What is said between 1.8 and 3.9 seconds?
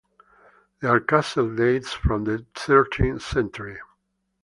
from the thirteenth century.